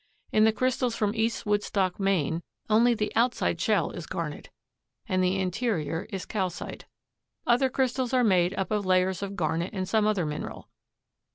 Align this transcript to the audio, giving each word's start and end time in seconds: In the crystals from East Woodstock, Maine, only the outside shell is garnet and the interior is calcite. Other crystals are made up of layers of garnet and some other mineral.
In 0.31 0.45
the 0.45 0.51
crystals 0.51 0.95
from 0.95 1.13
East 1.13 1.45
Woodstock, 1.45 1.99
Maine, 1.99 2.41
only 2.71 2.95
the 2.95 3.15
outside 3.15 3.61
shell 3.61 3.91
is 3.91 4.07
garnet 4.07 4.49
and 5.07 5.23
the 5.23 5.37
interior 5.39 6.07
is 6.09 6.25
calcite. 6.25 6.85
Other 7.45 7.69
crystals 7.69 8.11
are 8.11 8.23
made 8.23 8.55
up 8.55 8.71
of 8.71 8.83
layers 8.83 9.21
of 9.21 9.35
garnet 9.35 9.73
and 9.73 9.87
some 9.87 10.07
other 10.07 10.25
mineral. 10.25 10.69